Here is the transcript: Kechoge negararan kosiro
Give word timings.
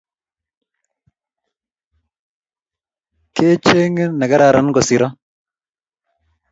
Kechoge 3.35 4.05
negararan 4.19 4.65
kosiro 4.75 5.07